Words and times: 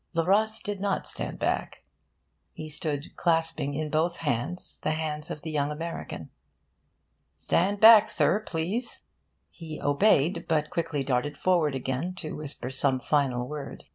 Le 0.13 0.23
Ros 0.23 0.59
did 0.59 0.79
not 0.79 1.05
stand 1.05 1.37
back. 1.37 1.83
He 2.53 2.69
stood 2.69 3.15
clasping 3.15 3.75
in 3.75 3.91
both 3.91 4.17
hands 4.17 4.79
the 4.81 4.93
hands 4.93 5.29
of 5.29 5.43
the 5.43 5.51
young 5.51 5.69
American. 5.69 6.31
'Stand 7.37 7.79
back, 7.79 8.09
sir, 8.09 8.39
please!' 8.39 9.01
He 9.51 9.79
obeyed, 9.79 10.45
but 10.47 10.71
quickly 10.71 11.03
darted 11.03 11.37
forward 11.37 11.75
again 11.75 12.15
to 12.15 12.35
whisper 12.37 12.71
some 12.71 12.99
final 12.99 13.47
word. 13.47 13.85